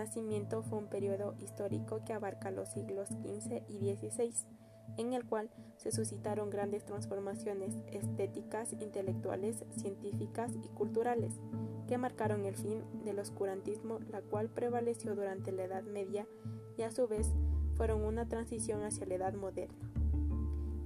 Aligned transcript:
Renacimiento 0.00 0.62
fue 0.62 0.78
un 0.78 0.86
periodo 0.86 1.34
histórico 1.40 2.02
que 2.06 2.14
abarca 2.14 2.50
los 2.50 2.70
siglos 2.70 3.10
XV 3.10 3.64
y 3.68 3.94
XVI, 3.94 4.32
en 4.96 5.12
el 5.12 5.26
cual 5.26 5.50
se 5.76 5.92
suscitaron 5.92 6.48
grandes 6.48 6.86
transformaciones 6.86 7.74
estéticas, 7.92 8.72
intelectuales, 8.72 9.62
científicas 9.76 10.52
y 10.64 10.68
culturales, 10.68 11.34
que 11.86 11.98
marcaron 11.98 12.46
el 12.46 12.56
fin 12.56 12.82
del 13.04 13.18
oscurantismo, 13.18 13.98
la 14.10 14.22
cual 14.22 14.48
prevaleció 14.48 15.14
durante 15.14 15.52
la 15.52 15.64
Edad 15.64 15.82
Media 15.82 16.26
y 16.78 16.82
a 16.82 16.90
su 16.90 17.06
vez 17.06 17.30
fueron 17.74 18.02
una 18.02 18.26
transición 18.26 18.82
hacia 18.84 19.04
la 19.04 19.16
Edad 19.16 19.34
Moderna. 19.34 19.92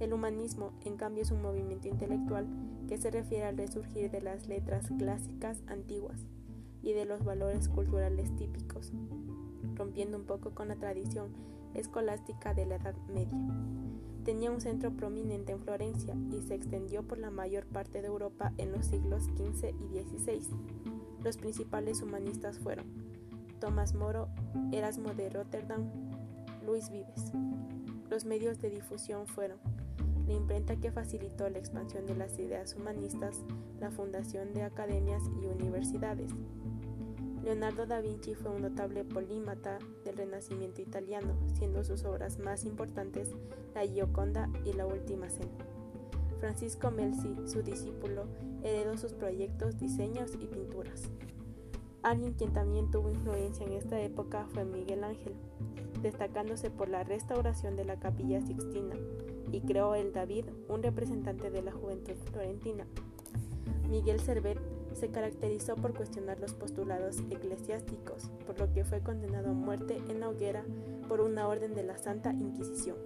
El 0.01 0.11
humanismo, 0.11 0.73
en 0.83 0.97
cambio, 0.97 1.23
es 1.23 1.31
un 1.31 1.41
movimiento 1.41 1.87
intelectual 1.87 2.47
que 2.89 2.97
se 2.97 3.11
refiere 3.11 3.45
al 3.45 3.57
resurgir 3.57 4.11
de 4.11 4.19
las 4.19 4.47
letras 4.47 4.87
clásicas 4.99 5.63
antiguas 5.67 6.27
y 6.85 6.93
de 6.93 7.03
los 7.03 7.25
valores 7.25 7.67
culturales 7.67 8.33
típicos, 8.37 8.93
rompiendo 9.75 10.17
un 10.17 10.23
poco 10.23 10.51
con 10.51 10.69
la 10.69 10.75
tradición 10.75 11.33
escolástica 11.73 12.53
de 12.53 12.65
la 12.65 12.75
Edad 12.75 12.95
Media. 13.13 13.37
Tenía 14.23 14.51
un 14.51 14.61
centro 14.61 14.91
prominente 14.91 15.51
en 15.51 15.59
Florencia 15.59 16.15
y 16.31 16.41
se 16.41 16.55
extendió 16.55 17.03
por 17.03 17.17
la 17.17 17.31
mayor 17.31 17.65
parte 17.65 18.01
de 18.01 18.07
Europa 18.07 18.53
en 18.57 18.71
los 18.71 18.85
siglos 18.85 19.25
XV 19.25 19.69
y 19.69 19.99
XVI. 19.99 20.41
Los 21.23 21.37
principales 21.37 22.01
humanistas 22.01 22.59
fueron 22.59 22.85
Tomás 23.59 23.93
Moro, 23.93 24.29
Erasmo 24.71 25.13
de 25.13 25.29
Rotterdam, 25.29 25.89
Luis 26.65 26.89
Vives. 26.89 27.31
Los 28.09 28.25
medios 28.25 28.61
de 28.61 28.69
difusión 28.69 29.27
fueron 29.27 29.57
la 30.27 30.33
imprenta 30.33 30.75
que 30.75 30.91
facilitó 30.91 31.49
la 31.49 31.59
expansión 31.59 32.05
de 32.05 32.15
las 32.15 32.37
ideas 32.39 32.75
humanistas, 32.75 33.43
la 33.79 33.91
fundación 33.91 34.53
de 34.53 34.63
academias 34.63 35.23
y 35.41 35.45
universidades. 35.45 36.31
Leonardo 37.45 37.85
da 37.85 38.01
Vinci 38.01 38.33
fue 38.33 38.49
un 38.49 38.63
notable 38.63 39.03
polímata 39.03 39.77
del 40.03 40.17
Renacimiento 40.17 40.81
italiano, 40.81 41.35
siendo 41.53 41.83
sus 41.83 42.03
obras 42.03 42.39
más 42.39 42.65
importantes 42.65 43.29
La 43.75 43.85
Gioconda 43.85 44.49
y 44.65 44.73
La 44.73 44.87
Última 44.87 45.29
Cena. 45.29 45.51
Francisco 46.39 46.89
Melzi, 46.89 47.35
su 47.45 47.61
discípulo, 47.61 48.25
heredó 48.63 48.97
sus 48.97 49.13
proyectos, 49.13 49.77
diseños 49.77 50.31
y 50.41 50.47
pinturas. 50.47 51.03
Alguien 52.01 52.33
quien 52.33 52.51
también 52.51 52.89
tuvo 52.89 53.11
influencia 53.11 53.63
en 53.63 53.73
esta 53.73 54.01
época 54.01 54.47
fue 54.49 54.65
Miguel 54.65 55.03
Ángel, 55.03 55.35
destacándose 56.01 56.71
por 56.71 56.89
la 56.89 57.03
restauración 57.03 57.75
de 57.75 57.85
la 57.85 57.99
capilla 57.99 58.41
Sixtina, 58.41 58.95
y 59.51 59.61
creó 59.61 59.93
el 59.93 60.13
David, 60.13 60.45
un 60.67 60.81
representante 60.81 61.51
de 61.51 61.61
la 61.61 61.71
juventud 61.71 62.15
florentina. 62.31 62.87
Miguel 63.87 64.19
Servet 64.19 64.57
se 64.95 65.09
caracterizó 65.09 65.75
por 65.75 65.93
cuestionar 65.93 66.39
los 66.39 66.53
postulados 66.53 67.19
eclesiásticos, 67.29 68.31
por 68.45 68.57
lo 68.59 68.71
que 68.73 68.85
fue 68.85 69.01
condenado 69.01 69.49
a 69.49 69.53
muerte 69.53 70.01
en 70.09 70.21
la 70.21 70.29
hoguera 70.29 70.63
por 71.07 71.21
una 71.21 71.47
orden 71.47 71.75
de 71.75 71.83
la 71.83 71.97
Santa 71.97 72.31
Inquisición. 72.31 72.97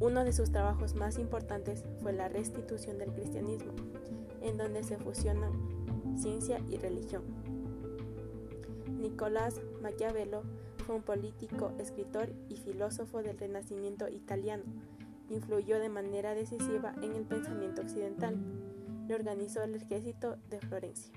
Uno 0.00 0.24
de 0.24 0.32
sus 0.32 0.50
trabajos 0.50 0.94
más 0.94 1.18
importantes 1.18 1.84
fue 2.00 2.12
la 2.12 2.28
restitución 2.28 2.98
del 2.98 3.12
cristianismo, 3.12 3.72
en 4.40 4.56
donde 4.56 4.82
se 4.82 4.98
fusionan 4.98 5.52
ciencia 6.16 6.60
y 6.68 6.76
religión. 6.76 7.22
Nicolás 9.00 9.60
Maquiavelo 9.80 10.42
fue 10.86 10.96
un 10.96 11.02
político, 11.02 11.72
escritor 11.78 12.32
y 12.48 12.56
filósofo 12.56 13.22
del 13.22 13.38
Renacimiento 13.38 14.08
italiano. 14.08 14.64
Influyó 15.28 15.78
de 15.78 15.88
manera 15.88 16.34
decisiva 16.34 16.94
en 17.02 17.14
el 17.14 17.24
pensamiento 17.24 17.82
occidental. 17.82 18.36
Le 19.08 19.14
organizó 19.14 19.62
el 19.62 19.74
ejército 19.74 20.36
de 20.48 20.60
Florencia. 20.60 21.12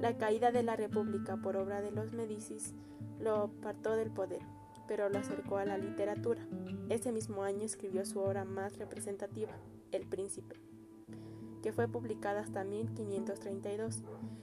La 0.00 0.16
caída 0.16 0.50
de 0.50 0.62
la 0.62 0.76
República 0.76 1.36
por 1.36 1.56
obra 1.56 1.82
de 1.82 1.90
los 1.90 2.12
Medicis 2.12 2.74
lo 3.20 3.34
apartó 3.34 3.96
del 3.96 4.10
poder, 4.10 4.40
pero 4.88 5.08
lo 5.08 5.18
acercó 5.18 5.58
a 5.58 5.64
la 5.64 5.78
literatura. 5.78 6.46
Ese 6.88 7.12
mismo 7.12 7.42
año 7.42 7.62
escribió 7.64 8.04
su 8.04 8.20
obra 8.20 8.44
más 8.44 8.76
representativa, 8.78 9.52
El 9.92 10.06
Príncipe, 10.06 10.56
que 11.62 11.72
fue 11.72 11.88
publicada 11.88 12.40
hasta 12.40 12.64
1532, 12.64 14.02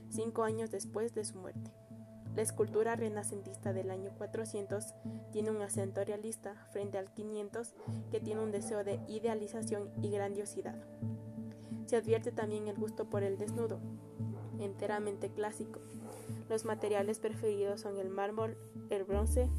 cinco 0.10 0.44
años 0.44 0.72
después 0.72 1.14
de 1.14 1.26
su 1.26 1.38
muerte. 1.38 1.72
La 2.36 2.44
escultura 2.44 2.96
renacentista 2.96 3.74
del 3.74 3.92
año 3.92 4.12
400 4.18 4.94
tiene 5.32 5.52
un 5.52 5.62
acento 5.62 6.04
realista 6.04 6.56
frente 6.72 6.98
al 6.98 7.12
500 7.12 7.76
que 8.10 8.22
tiene 8.22 8.42
un 8.42 8.52
deseo 8.52 8.86
de 8.86 9.02
idealización 9.08 9.90
y 10.02 10.12
grandiosidad. 10.12 10.76
Se 11.92 11.98
advierte 11.98 12.32
también 12.32 12.70
el 12.70 12.78
gusto 12.78 13.10
por 13.10 13.22
el 13.22 13.38
desnudo, 13.38 13.82
enteramente 14.62 15.30
clásico. 15.30 15.82
Los 16.48 16.64
materiales 16.64 17.20
preferidos 17.20 17.82
son 17.82 17.98
el 17.98 18.08
mármol, 18.08 18.56
el 18.90 19.04
bronce 19.04 19.50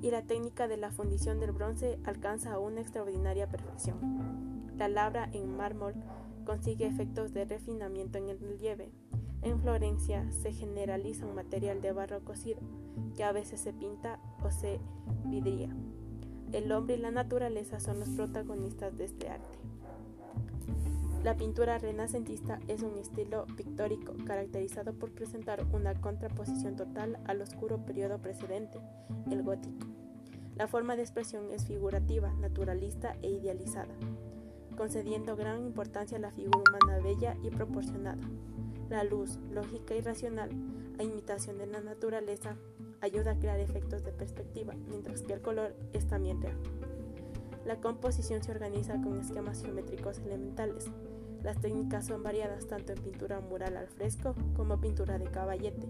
y 0.00 0.10
la 0.10 0.22
técnica 0.22 0.66
de 0.66 0.78
la 0.78 0.90
fundición 0.90 1.40
del 1.40 1.52
bronce 1.52 1.98
alcanza 2.04 2.58
una 2.58 2.80
extraordinaria 2.80 3.50
perfección. 3.50 4.72
La 4.78 4.88
labra 4.88 5.28
en 5.34 5.54
mármol 5.54 5.92
consigue 6.46 6.86
efectos 6.86 7.34
de 7.34 7.44
refinamiento 7.44 8.16
en 8.16 8.30
el 8.30 8.40
relieve, 8.40 8.90
en 9.42 9.60
Florencia 9.60 10.26
se 10.30 10.54
generaliza 10.54 11.26
un 11.26 11.34
material 11.34 11.82
de 11.82 11.92
barro 11.92 12.24
cocido, 12.24 12.62
que 13.14 13.24
a 13.24 13.32
veces 13.32 13.60
se 13.60 13.74
pinta 13.74 14.20
o 14.42 14.50
se 14.50 14.80
vidría. 15.26 15.68
El 16.52 16.72
hombre 16.72 16.96
y 16.96 17.00
la 17.00 17.10
naturaleza 17.10 17.78
son 17.78 18.00
los 18.00 18.08
protagonistas 18.08 18.96
de 18.96 19.04
este 19.04 19.28
arte. 19.28 19.58
La 21.24 21.38
pintura 21.38 21.78
renacentista 21.78 22.60
es 22.68 22.82
un 22.82 22.98
estilo 22.98 23.46
pictórico 23.56 24.12
caracterizado 24.26 24.92
por 24.92 25.10
presentar 25.10 25.64
una 25.72 25.98
contraposición 25.98 26.76
total 26.76 27.18
al 27.24 27.40
oscuro 27.40 27.78
periodo 27.78 28.18
precedente, 28.18 28.78
el 29.30 29.42
gótico. 29.42 29.86
La 30.54 30.68
forma 30.68 30.96
de 30.96 31.02
expresión 31.02 31.50
es 31.50 31.64
figurativa, 31.64 32.30
naturalista 32.34 33.16
e 33.22 33.30
idealizada, 33.30 33.94
concediendo 34.76 35.34
gran 35.34 35.64
importancia 35.64 36.18
a 36.18 36.20
la 36.20 36.30
figura 36.30 36.58
humana 36.58 37.02
bella 37.02 37.38
y 37.42 37.48
proporcionada. 37.48 38.20
La 38.90 39.02
luz, 39.02 39.38
lógica 39.50 39.94
y 39.94 40.02
racional, 40.02 40.50
a 40.98 41.04
imitación 41.04 41.56
de 41.56 41.68
la 41.68 41.80
naturaleza, 41.80 42.58
ayuda 43.00 43.30
a 43.30 43.38
crear 43.38 43.60
efectos 43.60 44.04
de 44.04 44.12
perspectiva, 44.12 44.74
mientras 44.90 45.22
que 45.22 45.32
el 45.32 45.40
color 45.40 45.74
es 45.94 46.06
también 46.06 46.42
real. 46.42 46.58
La 47.64 47.80
composición 47.80 48.42
se 48.42 48.52
organiza 48.52 49.00
con 49.00 49.18
esquemas 49.18 49.62
geométricos 49.62 50.18
elementales. 50.18 50.90
Las 51.44 51.60
técnicas 51.60 52.06
son 52.06 52.24
variadas 52.24 52.66
tanto 52.66 52.92
en 52.92 53.02
pintura 53.02 53.40
mural 53.40 53.76
al 53.76 53.86
fresco 53.86 54.34
como 54.56 54.80
pintura 54.80 55.18
de 55.18 55.30
caballete, 55.30 55.86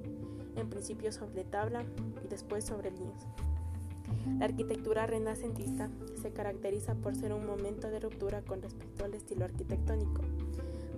en 0.57 0.69
principio 0.69 1.13
sobre 1.13 1.45
tabla 1.45 1.85
y 2.23 2.29
después 2.29 2.65
sobre 2.65 2.91
lienzo. 2.91 3.29
La 4.39 4.45
arquitectura 4.45 5.07
renacentista 5.07 5.89
se 6.21 6.33
caracteriza 6.33 6.95
por 6.95 7.17
ser 7.17 7.33
un 7.33 7.47
momento 7.47 7.89
de 7.89 8.01
ruptura 8.01 8.43
con 8.43 8.61
respecto 8.61 9.05
al 9.07 9.15
estilo 9.15 9.47
arquitectónico 9.47 10.21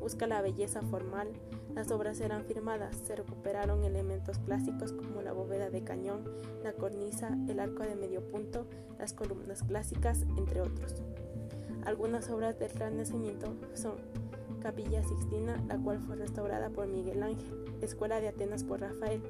busca 0.06 0.28
la 0.28 0.41
belleza 0.41 0.83
formal, 0.83 1.27
las 1.75 1.91
obras 1.91 2.21
eran 2.21 2.45
firmadas, 2.45 2.95
se 2.97 3.16
recuperaron 3.16 3.83
elementos 3.83 4.39
clásicos 4.39 4.93
como 4.93 5.21
la 5.21 5.33
bóveda 5.33 5.69
de 5.69 5.83
cañón, 5.83 6.22
la 6.62 6.75
cornisa, 6.75 7.37
el 7.49 7.59
arco 7.59 7.83
de 7.83 7.97
medio 7.97 8.21
punto, 8.28 8.69
las 9.00 9.12
columnas 9.12 9.65
clásicas, 9.65 10.22
entre 10.37 10.61
otros. 10.61 10.95
Algunas 11.84 12.31
obras 12.31 12.56
del 12.56 12.71
Renacimiento 12.71 13.56
son 13.75 13.97
Capilla 14.61 15.03
Sixtina, 15.03 15.62
la 15.69 15.78
cual 15.78 16.00
fue 16.06 16.17
restaurada 16.17 16.71
por 16.71 16.87
Miguel 16.87 17.22
Ángel, 17.22 17.65
Escuela 17.83 18.21
de 18.21 18.28
Atenas 18.28 18.65
por 18.65 18.81
Rafael, 18.81 19.22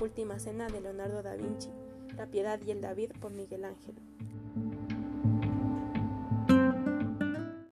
Última 0.00 0.38
Cena 0.38 0.68
de 0.68 0.80
Leonardo 0.80 1.22
da 1.22 1.34
Vinci, 1.34 1.70
La 2.16 2.26
Piedad 2.26 2.60
y 2.64 2.70
el 2.70 2.80
David 2.80 3.12
por 3.20 3.32
Miguel 3.32 3.64
Ángel. 3.64 3.94